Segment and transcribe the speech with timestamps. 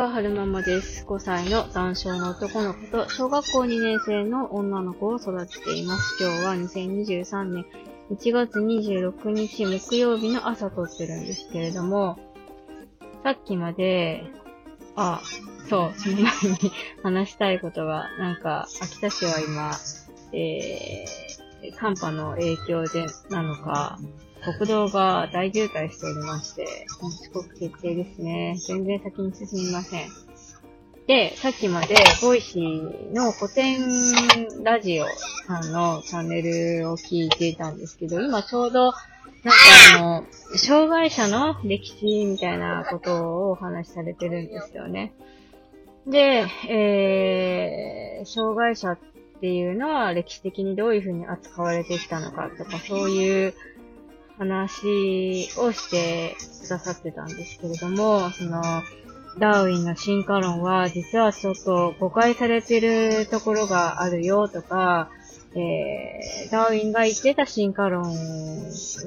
[0.00, 1.04] は春ママです。
[1.04, 6.16] 5歳の男性の男の子と小学校2年生の女の子を育てています。
[6.18, 7.66] 今日は2023年
[8.10, 12.18] 1月26日木曜日の朝撮ってるんですけれども、
[13.22, 14.24] さっきまで、
[14.96, 15.20] あ、
[15.68, 16.72] そう、その前に
[17.02, 19.72] 話したいことが、なんか、秋田市は今、
[20.32, 23.98] えー、寒波の影響で、なのか、
[24.58, 28.56] 国道が大渋滞しておりまして、遅刻決定ですね。
[28.66, 30.08] 全然先に進みません。
[31.06, 33.82] で、さっきまで、 Voicy のコテン
[34.62, 35.06] ラジオ
[35.46, 39.54] さんのチャンネルを聞いていたんですけど、今ちょうど、なんか
[39.98, 40.24] あの、
[40.56, 45.12] 障害者の歴史みたいなことをお話しされてるんですよね。
[46.06, 53.54] で、えー、障害者っていうのは歴史的にどういうふうに扱われてきたのかとか、そういう
[54.36, 58.60] 話をしてくださってたんですけれども、その、
[59.38, 65.08] ダーウィンの進化論は実はちょっと誤解されてるところがあるよとか、
[65.54, 68.14] えー、ダーウィンが言ってた進化論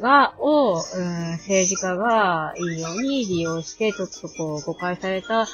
[0.02, 5.47] が、を、うん、政治家がいいように利用して、ちょっとこう誤解された、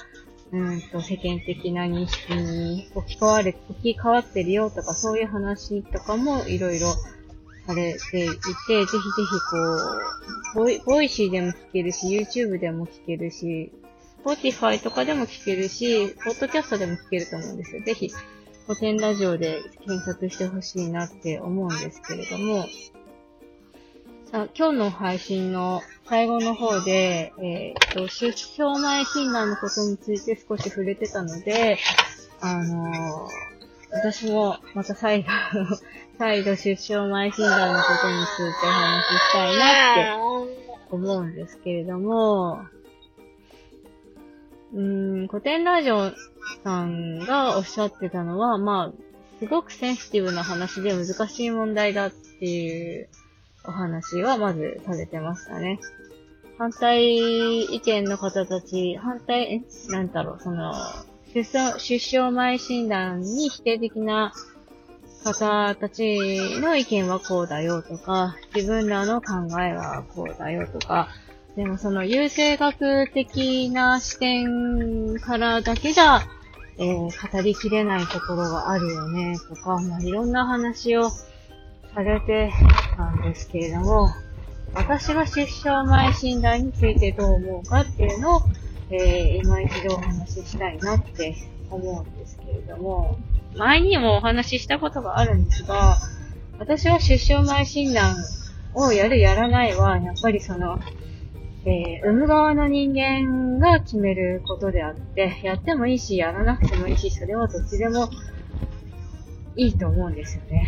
[0.51, 6.87] うんと世間的な認識に置き換われ、置き換わってるよとか、そういう話とかもいろいろ
[7.67, 9.29] されていて、ぜひぜひ
[10.55, 13.71] こう、ボイ Voicy でも聞けるし、YouTube でも聞けるし、
[14.25, 17.83] Spotify とかでも聞けるし、ポッドキャストでも聞けると思うんですよ。
[17.83, 18.09] ぜひ、
[18.65, 22.65] コテンラジオで検索してほしいなって思うんですけれども、
[24.31, 31.77] あ今日の配信の最後の方で、えっ、と、出生前診断のことについて少し触れてたので、
[32.41, 33.49] あのー
[33.91, 35.29] 私もまた再度、
[36.17, 40.55] 再度出生前診断のことについてお話ししたいなって
[40.91, 42.65] 思うんですけれども、
[44.73, 46.11] うーん、古典ラジオ
[46.63, 53.09] さんがおっしゃってたのは、まあ、すごくセンシティブな話で難しい問題だっていう
[53.65, 55.79] お話はまずされてましたね。
[56.57, 60.73] 反対意見の方たち、反対、えなんだろう、その、
[61.33, 64.33] 出生、出生前診断に否定的な
[65.23, 66.17] 方たち
[66.59, 71.09] の意見はこうだよとか、自分らの考えはこうだよとか、
[71.55, 76.21] でもその優生学的な視点からだけじゃ、
[76.77, 81.09] えー語りきれないところがあるよねとか、まあ、いろんな話を
[81.93, 82.51] されて
[82.95, 84.09] たんですけれども、
[84.73, 88.41] 私が出生前診断についてどう思うかっていうのを、
[88.91, 91.35] えー今一度お話ししたいなって
[91.69, 93.17] 思うんですけれども、
[93.55, 95.97] 前にもお話ししたことがあるんですが、
[96.59, 98.15] 私は出生前診断
[98.73, 100.79] をやるやらないは、やっぱりその、
[101.65, 108.09] えー産む側の人間が決めることであって、やってもいいし、やらなくてもいいし、それはどっちでも
[109.55, 110.67] いいと思うんですよね。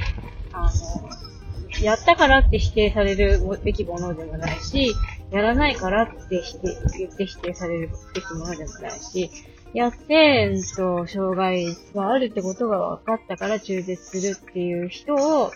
[0.54, 4.94] あの、やったからって否定されるべきものでもないし、
[5.32, 9.32] やらないからって否定言って否定されるべきものでもないし、
[9.74, 15.52] やって、うんと、障害があるってことが分かったから中絶するっていう人を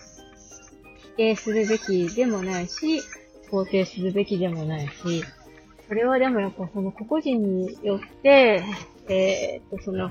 [0.96, 3.02] 否定するべきでもないし、
[3.50, 5.22] 肯定するべきでもないし、
[5.86, 8.64] それはでもやっぱその個々人によって、
[9.08, 10.10] えーっと、その、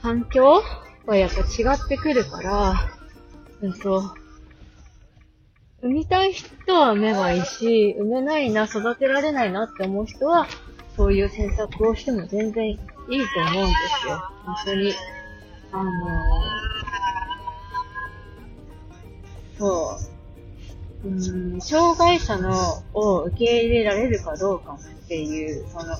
[0.00, 0.62] 環境
[1.06, 3.01] はやっぱ違ってくるから、
[3.62, 4.02] うんと、
[5.82, 10.46] 産みたい人は産めばいいし、産めないな、育てられないなって思う人は、
[10.96, 13.18] そういう選択をしても全然いいと思
[13.60, 14.22] うんですよ。
[14.44, 14.92] 本当に。
[15.72, 15.92] あのー
[19.58, 19.96] そ
[21.04, 21.08] う。
[21.08, 25.96] うん、障害者のを受け入れられるかどうかっていう、その、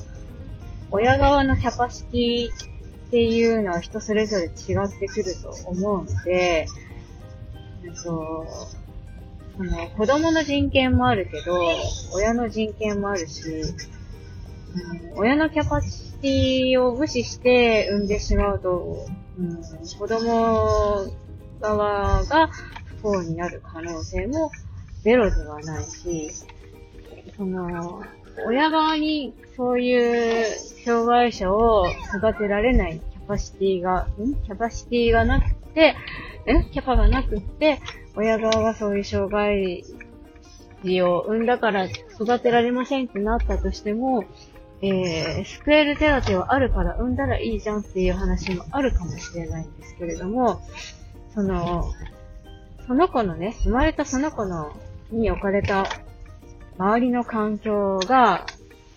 [0.90, 6.66] 親側のキャパシティっていうのは人それぞれ違ってくると思うので、
[7.94, 8.46] そ
[9.58, 11.60] うんとその子供の人権もあるけど、
[12.14, 13.76] 親の人権もあるし、うん
[15.14, 19.06] 親のキャパシティを無視して産んでしまうと、
[19.38, 19.62] うん、
[19.98, 21.06] 子供
[21.60, 22.48] 側が
[22.86, 24.50] 不幸になる可能性も
[25.02, 26.30] ゼロではないし、
[27.36, 28.02] その、
[28.46, 30.46] 親側にそういう
[30.84, 31.86] 障害者を
[32.16, 34.34] 育てられないキャパシティが、ん？
[34.44, 35.94] キャパシティがなくて、
[36.46, 36.64] え？
[36.72, 37.80] キャパがなくって、
[38.16, 39.84] 親側がそういう障害
[40.84, 44.24] 児を産んだから育てられませんってなったとしても、
[44.82, 50.60] えー、救える手当はあるから産んだらいいじゃんっていう話もあるかもしれないんですけれども、
[51.34, 51.92] その、
[52.86, 54.72] その子のね、生まれたその子の、
[55.12, 55.86] に置かれた
[56.78, 58.44] 周りの環境が、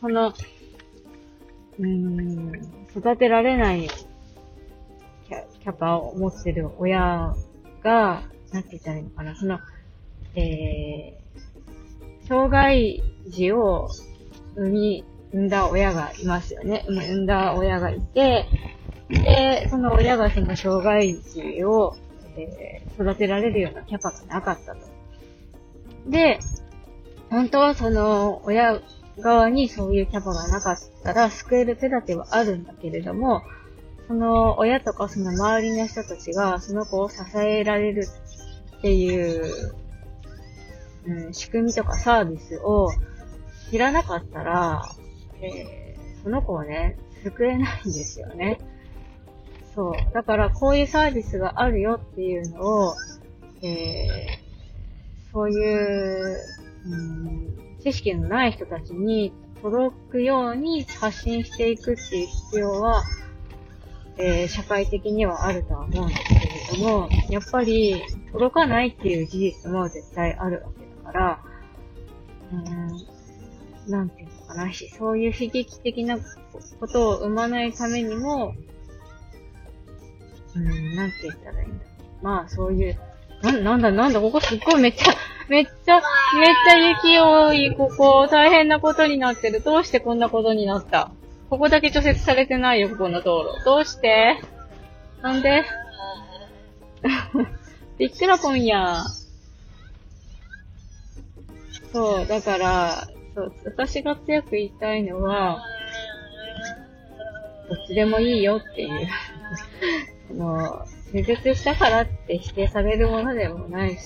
[0.01, 2.51] その、うーん、
[2.97, 3.87] 育てられない
[5.65, 7.33] キャパを持ってる親
[7.83, 8.21] が、
[8.51, 9.59] なんて言ったらいいのかな、その、
[10.35, 13.89] えー、障害児を
[14.55, 15.03] 産み、
[15.33, 16.85] 産んだ親がいますよね。
[16.87, 18.45] 産んだ親がいて、
[19.09, 21.95] で、その親がその障害児を、
[22.37, 24.81] えー、育てられるようなキャパがなかったと。
[26.07, 26.37] で、
[27.31, 28.81] 本当はその親
[29.17, 33.41] 側にそういうキャパがなかったら救える手立てはあるんだけれども、
[34.07, 38.07] その親とかその周りの人たちがその子を支えられる
[38.77, 39.75] っていう、
[41.05, 42.89] うん、仕組みとかサービスを
[43.71, 44.83] 知らなかったら、
[45.41, 48.59] えー、その子をね、救えないんですよね。
[49.73, 50.13] そう。
[50.13, 52.95] だからこういうサービスがあるよっていうのを、
[53.61, 56.37] えー、そういう、
[56.85, 63.03] うん、知識のない人たちに届くように発信していくっていう必要は、
[64.17, 66.23] えー、社会的にはあるとは思うんです
[66.69, 68.01] けれども、やっぱり
[68.31, 71.39] 届かないっていう事実も絶対あるわけだから、
[72.51, 76.17] うーん、なんていうのかな、そういう悲劇的な
[76.79, 78.53] ことを生まないためにも、
[80.55, 81.85] うん、なんて言ったらいいんだ。
[82.21, 82.97] まあ、そういう、
[83.43, 85.13] な、なんだなんだ、ここすっごいめっちゃ、
[85.49, 86.03] めっちゃ、めっ
[86.65, 89.61] ちゃ雪多い、ここ、大変なことになってる。
[89.61, 91.11] どうしてこんなことになった？
[91.55, 93.63] ここだけ除雪されてないよ、ここの道路。
[93.63, 94.41] どうして？
[95.21, 95.63] なんで？
[97.97, 99.05] びっくらぽんや。
[101.93, 105.63] そう、だから、そう、私が強く言いたいのは、
[107.69, 109.07] どっちでもいいよっていう
[110.31, 114.01] あの、手術したからって否定されるものでもないし、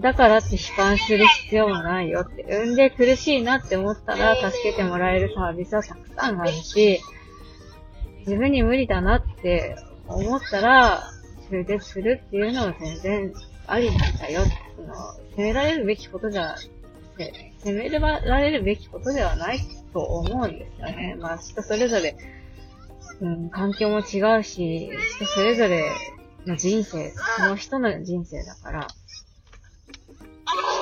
[0.00, 2.42] だからって悲観する必要もないよって。
[2.42, 7.00] 産んで苦しいなって思ったら助けてもらえるサービスはたくさんあるし、
[8.26, 9.76] 自分に無理だなって
[10.08, 11.04] 思ったら、
[11.50, 13.32] 中絶するっていうのは全然
[13.68, 14.42] ありなんだよ。
[14.76, 14.94] その、
[15.30, 16.56] 責められるべきことじゃ、
[17.62, 19.60] 責められるべきことではない
[19.92, 21.16] と思うんですよね。
[21.20, 22.16] まあ人それぞれ、
[23.20, 25.92] うん、環境も違うし、人それぞれ
[26.44, 28.86] の人生、その人の人生だから、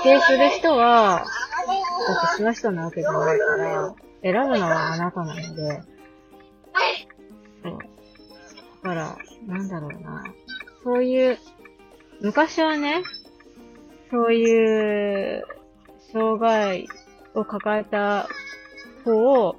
[0.04, 5.82] 定する人は、だってその人なわけじゃないから、選ぶのはあなたなので、
[7.62, 7.78] そう。
[8.82, 9.16] だから、
[9.46, 10.24] なんだろうな。
[10.84, 11.38] そういう、
[12.20, 13.02] 昔はね、
[14.10, 15.44] そういう、
[16.12, 16.86] 障害
[17.34, 18.28] を抱えた
[19.04, 19.56] 子を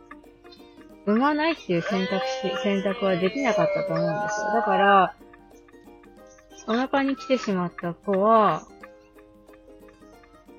[1.06, 4.54] 産まないっていう選択肢、選択はできなかったと思うんですよ。
[4.54, 5.16] だから、
[6.68, 8.66] お腹に来てしまった子は、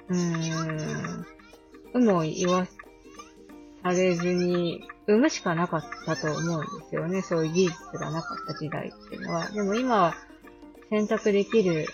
[0.08, 1.26] うーん、
[1.94, 2.66] 有無を言わ
[3.82, 7.22] されずに、産むしかなかったと思うんですよね。
[7.22, 9.48] そういう技術がなかった時代っていうのは。
[9.50, 10.14] でも今は
[10.90, 11.86] 選択できる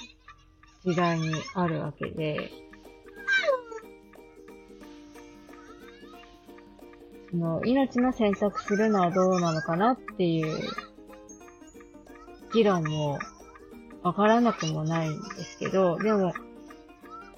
[0.85, 2.51] 時代にあるわけで、
[7.31, 10.59] その命の選択するのはどうなのかなっていう
[12.53, 13.19] 議論も
[14.03, 16.33] わからなくもないんですけど、でも、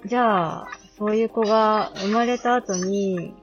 [0.06, 0.68] じゃあ、
[0.98, 3.34] そういう子が生まれた後に、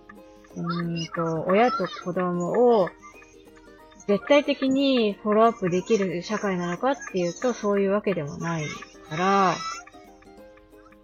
[0.55, 2.89] うんと、親と子供を
[4.07, 8.65] 絶対的にフォローアップできる社会なのかっていうと、そういうわけでもない
[9.09, 9.55] から、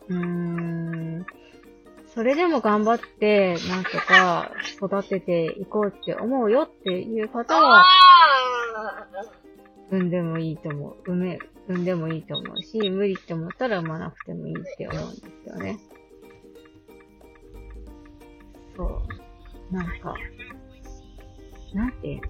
[0.09, 1.25] うーん、
[2.13, 7.83] それでも頑張って、なんとか育てていこうって思うよっていう方は、
[9.89, 10.97] 産んでもいいと思う。
[11.05, 15.79] 産め、産んでもいいと思うし、無理って思ったら産まなくてもいいって思うんですよね。
[18.75, 19.01] そ
[19.71, 19.73] う。
[19.73, 20.15] なんか、
[21.73, 22.21] なんて、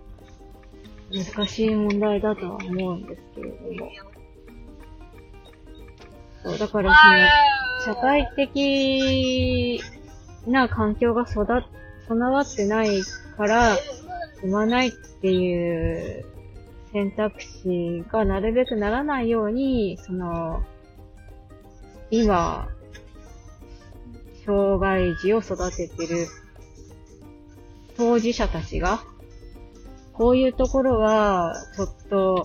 [1.12, 3.92] 難しい問題だとは思うんですけれども。
[6.44, 6.94] そう、だから
[7.86, 9.82] その、社会的
[10.46, 11.46] な環境が育、
[12.08, 13.02] 備わってない
[13.36, 13.78] から、
[14.42, 16.26] 産まないっていう
[16.98, 20.63] 選択肢がなるべくならないように、その、
[22.10, 22.70] 今、
[24.44, 26.25] 障害児を育ててる
[27.98, 29.04] 当事者たちが、
[30.12, 32.44] こういうところは、ちょっと、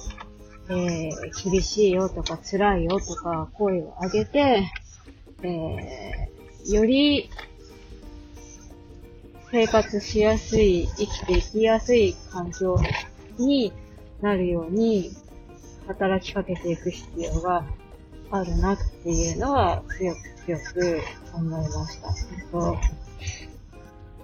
[0.69, 4.65] えー、厳しいよとか辛いよとか声を上げて、
[5.43, 7.31] えー、より
[9.51, 12.79] 生活しやすい、生きていきやすい環境
[13.39, 13.73] に
[14.23, 15.11] なるように
[15.87, 17.65] 働きかけていく必要が
[18.31, 21.01] あるなっていうのは強く強く
[21.35, 22.09] 思いました。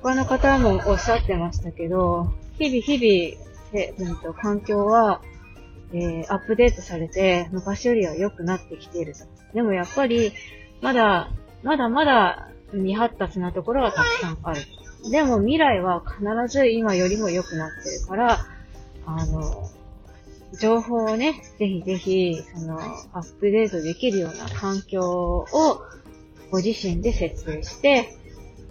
[0.02, 5.20] 他の方もおっしゃってましたけど、日々日々、えうんと、環境は、
[5.92, 9.24] えー、アップデートされて、昔よりは良くなってきていると。
[9.54, 10.32] でもやっぱり、
[10.80, 11.30] まだ、
[11.62, 14.60] まだまだ未発達なところがたくさんある。
[15.10, 18.38] でも未来は必ず今よりも良くなってるから、
[19.04, 19.68] あの、
[20.52, 22.80] 情報をね、ぜひぜひ、その、
[23.12, 25.46] アップデートできるような環境を
[26.50, 28.16] ご自身で設営して、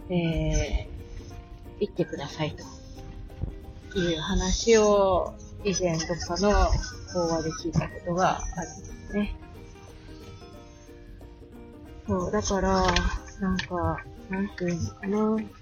[0.09, 2.55] えー、行ってください
[3.91, 6.67] という話を以前どっかの
[7.13, 9.35] 講話で聞いたことがあるんですね。
[12.07, 12.85] そう、だから、
[13.39, 15.56] なんか、なんていうのかな。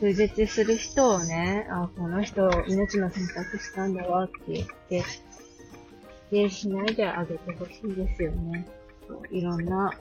[0.00, 5.02] 中絶する人をね、あ、この人、命の選択したんだわって言って、
[6.30, 8.68] 否定しないであげてほしいですよね。
[9.32, 9.92] いろんな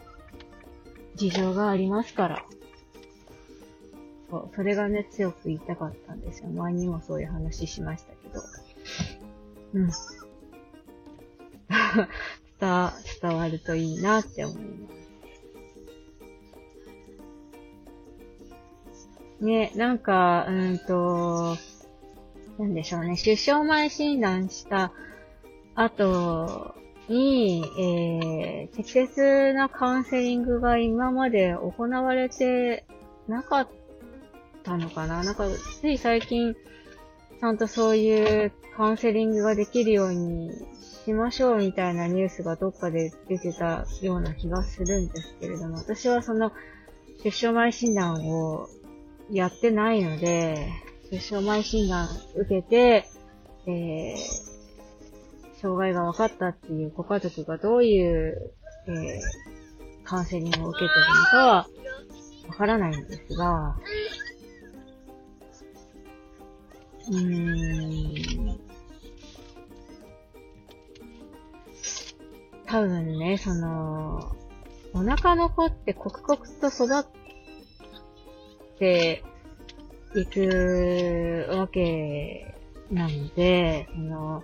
[1.15, 2.45] 事情がありますから。
[4.29, 6.49] そう、それがね、強く言いたかったんですよ。
[6.49, 8.41] 前にもそういう話しましたけど。
[9.73, 9.89] うん。
[12.59, 15.06] 伝わるといいなって思います。
[19.41, 21.57] ね、なんか、うんと、
[22.57, 24.91] なんでしょうね、出生前診断した
[25.75, 26.75] 後
[27.07, 32.85] に、えー、適切なカウンセリングが今まで行われて
[33.27, 33.69] なかっ
[34.63, 35.23] たのかな。
[35.23, 35.47] なんか、
[35.81, 36.55] つい最近、
[37.39, 40.51] ちゃんとそういうカウンセリングができるように
[41.05, 46.51] しましょうみたいなニュースがどっかで出てたような気がするんですけれども、私はその
[47.23, 48.67] 出生前診断を
[49.31, 50.71] やってないので、
[51.11, 53.07] 出生前診断受けて、
[53.65, 58.53] えー、障害が分かったっていうご家族がどういう、
[58.87, 61.67] えー、カウンセリングを受けてるのかは
[62.47, 63.77] わからないんですが、
[67.09, 68.59] うーん、
[72.65, 74.35] 多分ね、その、
[74.93, 77.26] お腹の子って刻々と育っ
[78.77, 79.23] て
[80.15, 82.55] いくわけ
[82.91, 84.43] なので、その、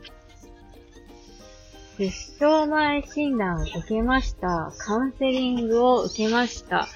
[1.98, 2.10] 出
[2.40, 4.74] 生前診断を受けました。
[4.78, 6.88] カウンセリングを受けました。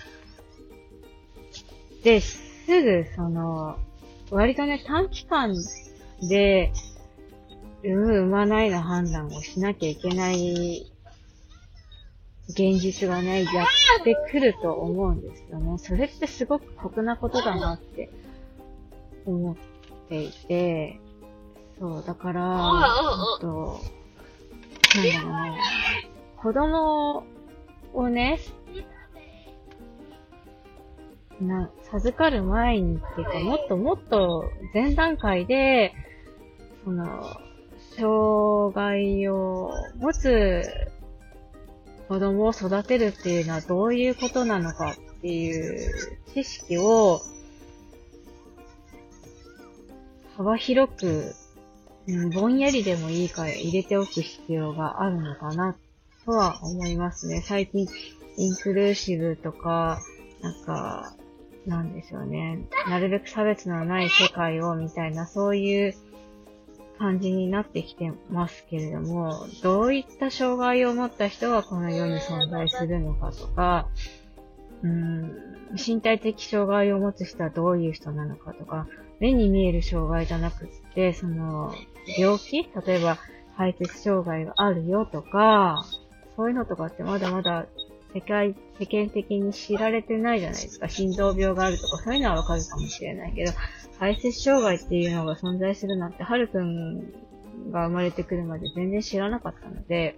[2.04, 3.78] で、すぐ、その、
[4.32, 5.54] 割とね、短期間
[6.30, 6.72] で、
[7.84, 10.92] 産む、産まないの判断をしなきゃいけない
[12.50, 13.64] 現実がね、や
[14.00, 15.78] ってくると思うんですよね。
[15.78, 18.10] それってすごく酷なことだなって
[19.26, 19.56] 思っ
[20.10, 21.00] ていて、
[21.80, 23.80] そう、だから、あと、
[24.96, 25.58] なんだろうね、
[26.38, 27.24] 子供
[27.94, 28.40] をね、
[31.42, 35.94] な、授かる前にっていうか、もっともっと前段階で、
[36.84, 37.06] その、
[37.98, 40.64] 障害を持つ
[42.08, 47.20] 子供を育てるっていうのはどういうことなのかっていう知識を
[50.38, 51.34] 幅広く、
[52.34, 55.76] ぼんやりでもいいから入れておく必要があるのかな
[56.26, 57.42] とは思いますね。
[57.42, 57.88] 最近、
[58.38, 60.00] インクルーシブとか、
[60.42, 61.16] なんか、
[61.66, 62.68] なんでしょうね。
[62.88, 65.96] なるべく差別のない世界をみたいな、そういう
[66.98, 73.88] 感じになってきてますけれども、どういった障害を持った人がこの世に存在するのかとか、
[74.84, 75.32] うん、
[75.74, 78.88] 身体的障害を持つ人はどういう人なのかとか、
[79.20, 81.74] 目に見える障害じゃなくって、その、
[82.18, 83.18] 病気例えば、
[83.56, 85.84] 排泄障害があるよとか、
[86.36, 87.66] そういうのとかってまだまだ
[88.14, 90.88] 世界、世間的に知られてないじゃないですか。
[90.88, 93.52] 心臓病があるとか、そういうのはわかるかもしれないけど、
[94.00, 97.00] 排泄障害っていうのが存在するなんて、はるくん
[97.72, 100.18] が生まれてくるまで全然知らなかったので、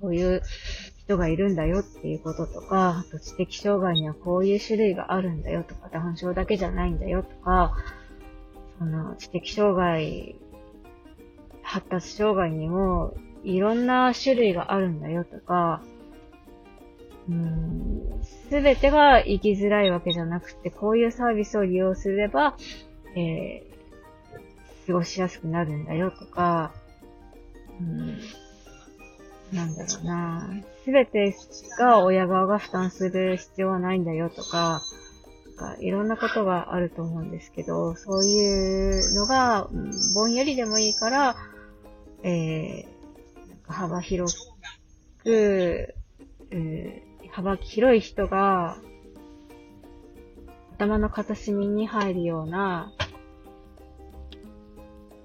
[0.00, 0.42] そういう
[0.98, 7.76] 人がいるんだよっていうこととか、あと知的障害にはこういう種類があるんだよとか、男症だけじゃないんだよとか、
[8.78, 10.36] その知的障害、
[11.62, 15.82] 発達障害にもいろんな種類があるんだよとか、
[18.48, 22.56] すべてが生きづらいわけじゃなくて、こういうサービスを利用すれば、
[23.14, 26.72] えー、過ごしやすくなるんだよとか、
[27.80, 28.18] うん、
[29.52, 30.50] なんだろうな。
[30.84, 31.34] すべて
[31.78, 34.82] が親側が負担する必要はないんだよとか、
[35.56, 39.68] かいろんなことがあると思うんですけど、そういうのが、
[40.14, 41.36] ぼんやりでもいいから、
[42.24, 44.34] えー、なんか幅広
[45.22, 45.94] く、
[46.50, 48.76] えー幅広い人が
[50.76, 52.92] 頭の片隅に入るような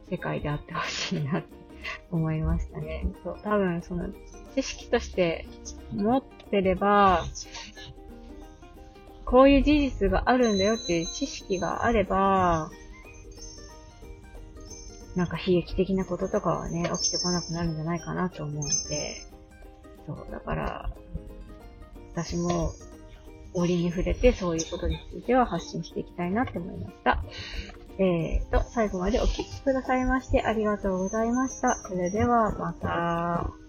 [0.09, 1.55] 世界であってほしいなって
[2.11, 3.07] 思いましたね。
[3.23, 4.09] そう、多分その
[4.55, 5.47] 知識として
[5.93, 7.25] 持ってれば、
[9.25, 12.69] こういう事実があるんだよっていう知識があれば、
[15.15, 19.25] なんか悲劇的なこととかはね、起きてこなくなるんじゃないかなと思うんで、
[20.05, 20.89] そう、だから、
[22.15, 22.71] 私も
[23.53, 27.21] 折に触れてそういうことについては発信していきたいなって思いました。
[27.97, 31.75] えーと、最後までお聴きくださいましてありがとうございました。
[31.75, 33.64] それではまた。